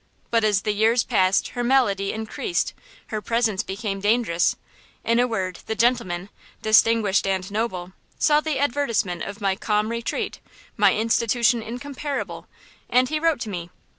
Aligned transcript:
But 0.31 0.43
as 0.43 0.63
the 0.63 0.71
years 0.73 1.03
passed 1.03 1.49
her 1.49 1.63
malady 1.63 2.11
increased; 2.11 2.73
her 3.09 3.21
presence 3.21 3.61
became 3.61 3.99
dangerous; 3.99 4.55
in 5.03 5.19
a 5.19 5.27
word, 5.27 5.59
the 5.67 5.75
gentleman, 5.75 6.29
distinguished 6.63 7.27
and 7.27 7.51
noble, 7.51 7.93
saw 8.17 8.39
the 8.41 8.57
advertisement 8.57 9.21
of 9.21 9.41
my 9.41 9.55
'Calm 9.55 9.89
Retreat,' 9.89 10.39
my 10.75 10.95
institution 10.95 11.61
incomparable, 11.61 12.47
and 12.89 13.09
he 13.09 13.19
wrote 13.19 13.41
to 13.41 13.49
me. 13.49 13.69